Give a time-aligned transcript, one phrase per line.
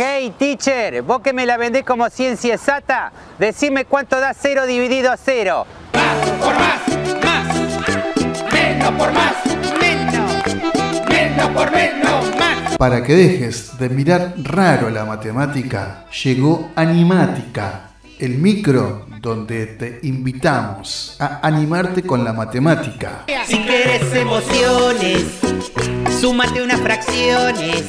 [0.00, 5.10] Hey teacher, vos que me la vendés como ciencia exacta, decime cuánto da 0 dividido
[5.10, 5.66] a 0.
[5.92, 6.80] Más por más,
[7.24, 8.52] más.
[8.52, 9.34] Menos por más,
[9.80, 11.08] menos.
[11.08, 12.76] Menos por menos, más.
[12.76, 17.87] Para que dejes de mirar raro la matemática, llegó Animática,
[18.18, 23.24] el micro donde te invitamos a animarte con la matemática.
[23.46, 25.24] Si quieres emociones,
[26.20, 27.84] súmate unas fracciones.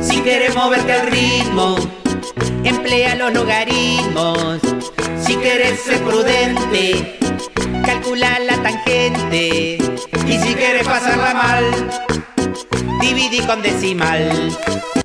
[0.00, 1.76] Si quieres moverte al ritmo,
[2.62, 4.60] emplea los logaritmos.
[5.24, 7.18] Si quieres ser prudente,
[7.84, 9.78] calcula la tangente.
[10.26, 11.64] Y si quieres pasarla mal,
[13.00, 14.56] dividí con decimal.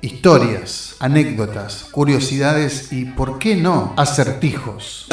[0.02, 5.08] Historias, anécdotas, curiosidades y, ¿por qué no?, acertijos.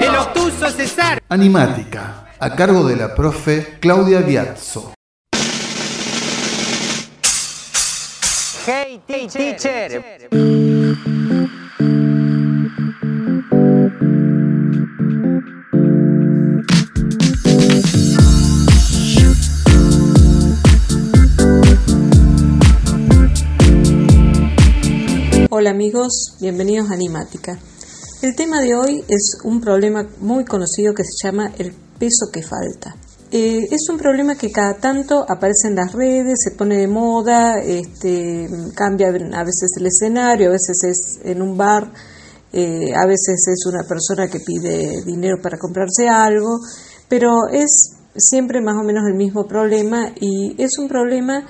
[0.00, 1.22] El obtuso César.
[1.28, 4.94] Animática, a cargo de la profe Claudia Biazzo.
[8.66, 10.02] Hey teacher.
[25.64, 27.58] Hola amigos, bienvenidos a Animática.
[28.20, 32.42] El tema de hoy es un problema muy conocido que se llama el peso que
[32.42, 32.94] falta.
[33.30, 37.62] Eh, es un problema que cada tanto aparece en las redes, se pone de moda,
[37.62, 41.90] este, cambia a veces el escenario, a veces es en un bar,
[42.52, 46.58] eh, a veces es una persona que pide dinero para comprarse algo,
[47.08, 47.70] pero es
[48.14, 51.46] siempre más o menos el mismo problema y es un problema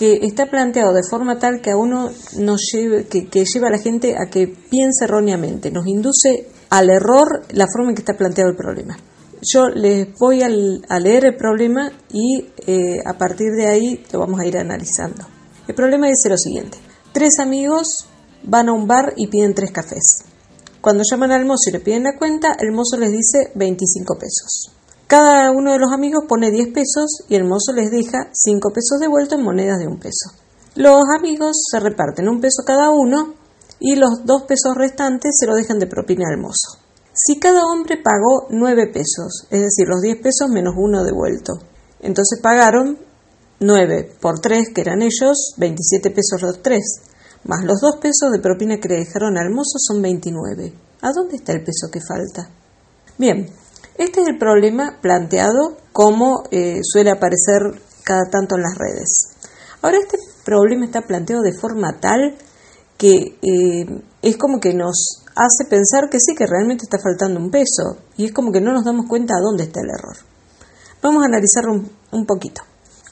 [0.00, 3.78] que está planteado de forma tal que a uno nos lleve, que, lleva a la
[3.78, 8.48] gente a que piense erróneamente, nos induce al error la forma en que está planteado
[8.48, 8.96] el problema.
[9.42, 14.40] Yo les voy a leer el problema y eh, a partir de ahí lo vamos
[14.40, 15.26] a ir analizando.
[15.68, 16.78] El problema dice lo siguiente.
[17.12, 18.06] Tres amigos
[18.42, 20.24] van a un bar y piden tres cafés.
[20.80, 24.72] Cuando llaman al mozo y le piden la cuenta, el mozo les dice 25 pesos.
[25.10, 29.00] Cada uno de los amigos pone 10 pesos y el mozo les deja 5 pesos
[29.00, 30.30] de vuelta en monedas de un peso.
[30.76, 33.34] Los amigos se reparten un peso cada uno
[33.80, 36.78] y los dos pesos restantes se lo dejan de propina al mozo.
[37.12, 41.54] Si cada hombre pagó 9 pesos, es decir, los 10 pesos menos uno devuelto,
[41.98, 42.96] entonces pagaron
[43.58, 46.80] 9 por 3, que eran ellos, 27 pesos los 3,
[47.46, 50.72] más los 2 pesos de propina que le dejaron al mozo son 29.
[51.02, 52.48] ¿A dónde está el peso que falta?
[53.18, 53.48] Bien,
[54.00, 57.60] este es el problema planteado como eh, suele aparecer
[58.02, 59.36] cada tanto en las redes.
[59.82, 62.34] Ahora este problema está planteado de forma tal
[62.96, 67.50] que eh, es como que nos hace pensar que sí, que realmente está faltando un
[67.50, 70.16] peso y es como que no nos damos cuenta a dónde está el error.
[71.02, 72.62] Vamos a analizarlo un, poquito.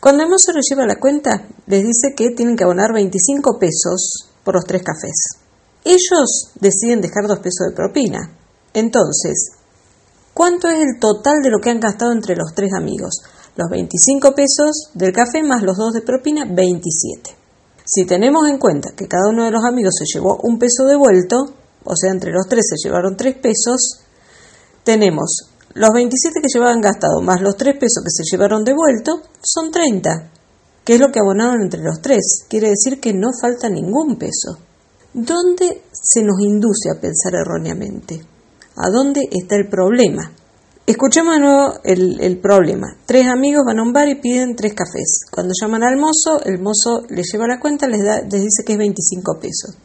[0.01, 4.31] Cuando el mozo les lleva la cuenta, les dice que tienen que abonar 25 pesos
[4.43, 5.43] por los tres cafés.
[5.85, 8.19] Ellos deciden dejar dos pesos de propina.
[8.73, 9.58] Entonces,
[10.39, 13.23] ¿Cuánto es el total de lo que han gastado entre los tres amigos?
[13.57, 17.35] Los 25 pesos del café más los dos de propina, 27.
[17.85, 21.39] Si tenemos en cuenta que cada uno de los amigos se llevó un peso devuelto,
[21.83, 23.99] o sea, entre los tres se llevaron tres pesos,
[24.85, 29.73] tenemos los 27 que llevaban gastado más los tres pesos que se llevaron devuelto, son
[29.73, 30.31] 30,
[30.85, 32.45] que es lo que abonaron entre los tres.
[32.49, 34.57] Quiere decir que no falta ningún peso.
[35.13, 38.38] ¿Dónde se nos induce a pensar erróneamente?
[38.81, 40.31] ¿A dónde está el problema?
[40.87, 42.87] Escuchemos de nuevo el, problema.
[43.07, 45.23] Tres amigos van a un bar y piden tres cafés.
[45.33, 48.75] Cuando llaman al mozo, el mozo les lleva la cuenta, les, da, les dice que
[48.75, 49.77] es 25 pesos.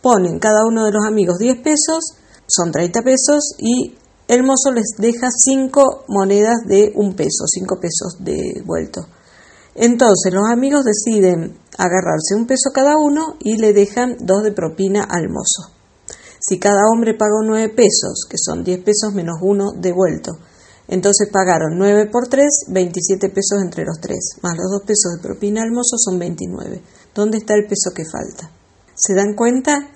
[0.00, 2.14] Ponen cada uno de los amigos 10 pesos,
[2.46, 3.96] son 30 pesos y
[4.28, 9.08] el mozo les deja 5 monedas de un peso, 5 pesos de vuelto.
[9.74, 15.02] Entonces los amigos deciden agarrarse un peso cada uno y le dejan dos de propina
[15.02, 15.75] al mozo.
[16.48, 20.38] Si cada hombre pagó 9 pesos, que son 10 pesos menos 1 devuelto,
[20.86, 25.22] entonces pagaron 9 por 3, 27 pesos entre los tres, más los 2 pesos de
[25.22, 26.80] propina al mozo son 29.
[27.12, 28.48] ¿Dónde está el peso que falta?
[28.94, 29.90] ¿Se dan cuenta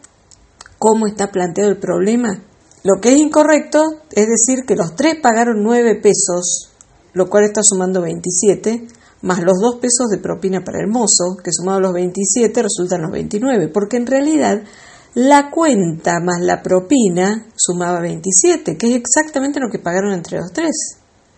[0.80, 2.42] cómo está planteado el problema?
[2.82, 6.72] Lo que es incorrecto es decir que los tres pagaron 9 pesos,
[7.12, 8.88] lo cual está sumando 27,
[9.22, 13.12] más los 2 pesos de propina para el mozo, que sumado los 27 resultan los
[13.12, 14.64] 29, porque en realidad
[15.14, 20.52] la cuenta más la propina sumaba 27, que es exactamente lo que pagaron entre los
[20.52, 20.96] tres.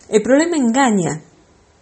[0.09, 1.21] El problema engaña,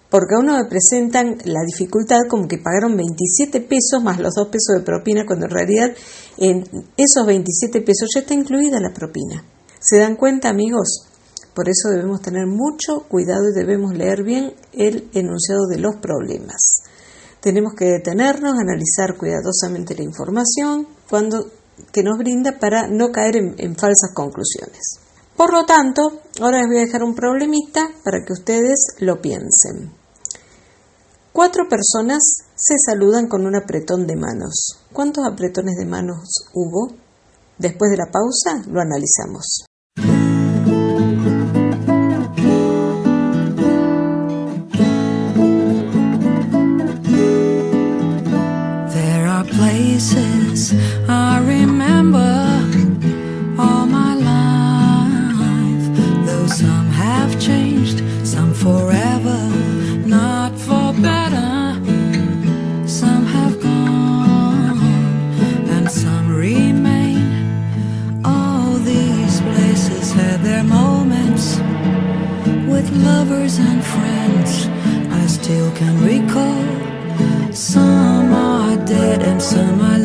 [0.10, 4.48] porque a uno le presentan la dificultad como que pagaron 27 pesos más los 2
[4.48, 5.92] pesos de propina, cuando en realidad
[6.38, 6.64] en
[6.98, 9.44] esos 27 pesos ya está incluida la propina.
[9.80, 11.08] ¿Se dan cuenta, amigos?
[11.54, 16.84] Por eso debemos tener mucho cuidado y debemos leer bien el enunciado de los problemas.
[17.42, 21.52] Tenemos que detenernos, analizar cuidadosamente la información cuando,
[21.92, 25.00] que nos brinda para no caer en, falsas conclusiones.
[25.36, 29.94] Por lo tanto, ahora les voy a dejar un problemista para que ustedes lo piensen.
[31.34, 32.22] Cuatro personas
[32.56, 34.80] se saludan con un apretón de manos.
[34.92, 36.94] ¿Cuántos apretones de manos hubo?
[37.58, 39.66] Después de la pausa lo analizamos.
[75.52, 77.54] Still can recall.
[77.54, 80.01] Some are dead and some are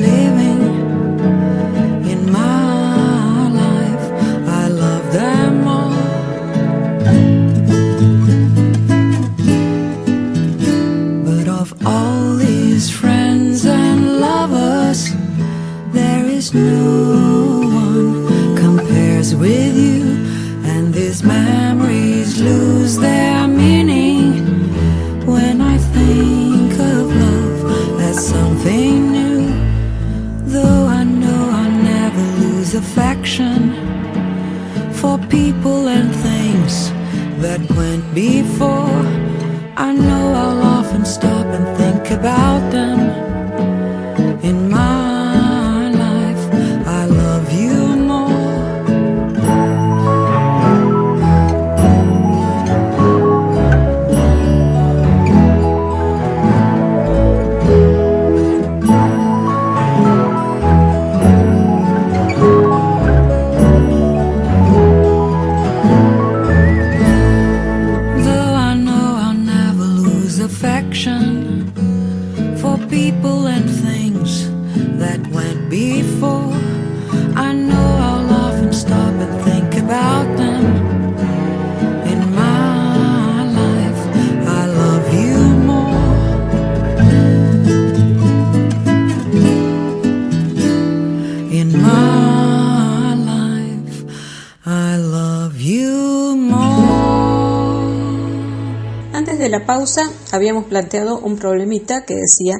[99.66, 102.54] pausa habíamos planteado un problemita que decía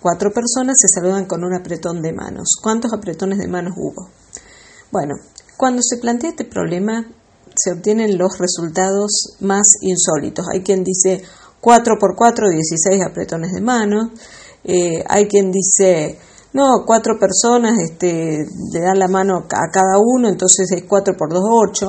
[0.00, 2.56] cuatro personas se saludan con un apretón de manos.
[2.62, 4.10] ¿Cuántos apretones de manos hubo?
[4.90, 5.14] Bueno,
[5.56, 7.06] cuando se plantea este problema
[7.54, 10.46] se obtienen los resultados más insólitos.
[10.52, 11.22] Hay quien dice
[11.60, 14.08] 4 por 4, 16 apretones de manos.
[14.64, 16.18] Eh, hay quien dice,
[16.52, 21.32] no, cuatro personas este, le dan la mano a cada uno, entonces es 4 por
[21.32, 21.86] 2, 8.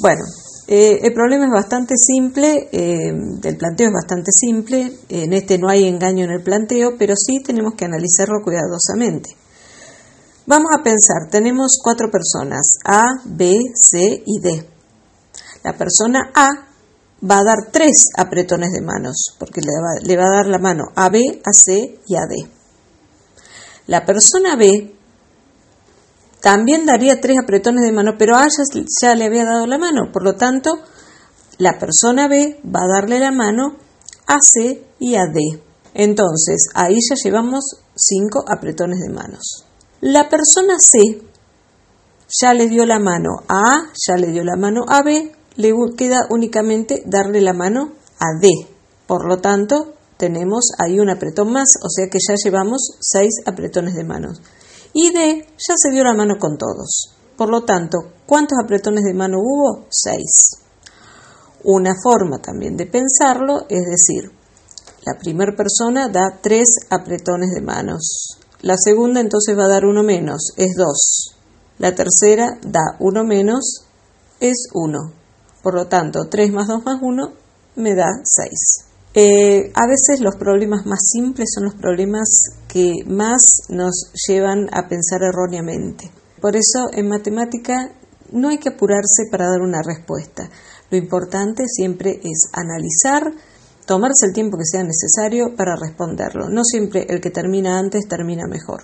[0.00, 0.22] Bueno,
[0.66, 3.12] eh, el problema es bastante simple, eh,
[3.42, 7.42] el planteo es bastante simple, en este no hay engaño en el planteo, pero sí
[7.42, 9.30] tenemos que analizarlo cuidadosamente.
[10.46, 14.66] Vamos a pensar, tenemos cuatro personas, A, B, C y D.
[15.62, 16.48] La persona A
[17.30, 20.58] va a dar tres apretones de manos, porque le va, le va a dar la
[20.58, 22.48] mano a B, a C y a D.
[23.86, 24.94] La persona B
[26.44, 28.46] también daría tres apretones de mano, pero a
[29.00, 30.12] ya le había dado la mano.
[30.12, 30.78] Por lo tanto,
[31.56, 33.76] la persona B va a darle la mano
[34.26, 35.40] a C y a D.
[35.94, 37.64] Entonces, ahí ya llevamos
[37.96, 39.64] cinco apretones de manos.
[40.02, 41.22] La persona C
[42.28, 45.72] ya le dio la mano a A, ya le dio la mano a B, le
[45.96, 48.50] queda únicamente darle la mano a D.
[49.06, 53.94] Por lo tanto, tenemos ahí un apretón más, o sea que ya llevamos seis apretones
[53.94, 54.42] de manos.
[54.94, 57.14] Y D ya se dio la mano con todos.
[57.36, 59.86] Por lo tanto, ¿cuántos apretones de mano hubo?
[59.90, 60.62] Seis.
[61.64, 64.30] Una forma también de pensarlo es decir,
[65.04, 68.38] la primera persona da tres apretones de manos.
[68.62, 71.34] La segunda entonces va a dar uno menos, es dos.
[71.78, 73.84] La tercera da uno menos,
[74.40, 75.12] es uno.
[75.62, 77.32] Por lo tanto, 3 más 2 más 1
[77.76, 78.93] me da 6.
[79.16, 82.28] Eh, a veces los problemas más simples son los problemas
[82.66, 86.10] que más nos llevan a pensar erróneamente.
[86.40, 87.92] Por eso en matemática
[88.32, 90.50] no hay que apurarse para dar una respuesta.
[90.90, 93.32] Lo importante siempre es analizar,
[93.86, 96.48] tomarse el tiempo que sea necesario para responderlo.
[96.48, 98.82] No siempre el que termina antes termina mejor.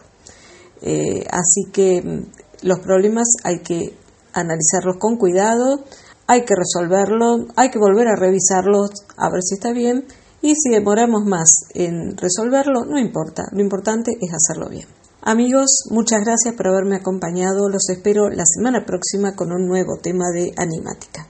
[0.81, 3.97] Eh, así que mm, los problemas hay que
[4.33, 5.85] analizarlos con cuidado,
[6.29, 10.05] hay que resolverlos, hay que volver a revisarlos a ver si está bien
[10.43, 14.87] Y si demoramos más en resolverlo, no importa, lo importante es hacerlo bien.
[15.23, 17.69] Amigos, muchas gracias por haberme acompañado.
[17.69, 21.27] Los espero la semana próxima con un nuevo tema de animática.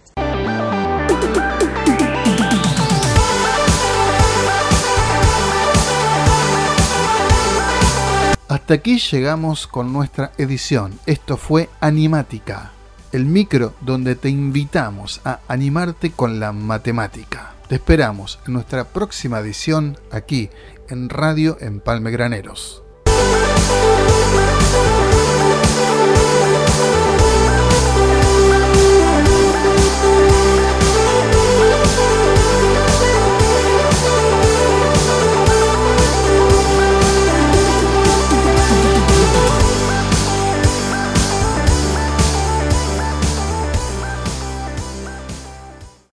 [8.47, 10.99] Hasta aquí llegamos con nuestra edición.
[11.07, 12.73] Esto fue Animática,
[13.11, 17.60] el micro donde te invitamos a animarte con la matemática.
[17.71, 20.51] Te esperamos en nuestra próxima edición aquí
[20.89, 22.83] en Radio Empalme Graneros.